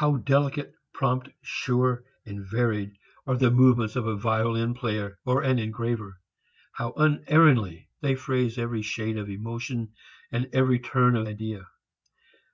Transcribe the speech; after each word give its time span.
How 0.00 0.16
delicate, 0.18 0.74
prompt, 0.92 1.30
sure 1.40 2.04
and 2.26 2.44
varied 2.44 2.98
are 3.26 3.38
the 3.38 3.50
movements 3.50 3.96
of 3.96 4.06
a 4.06 4.18
violin 4.18 4.74
player 4.74 5.16
or 5.24 5.42
an 5.42 5.58
engraver! 5.58 6.20
How 6.72 6.92
unerringly 6.98 7.88
they 8.02 8.14
phrase 8.14 8.58
every 8.58 8.82
shade 8.82 9.16
of 9.16 9.30
emotion 9.30 9.94
and 10.30 10.50
every 10.52 10.78
turn 10.78 11.16
of 11.16 11.26
idea! 11.26 11.68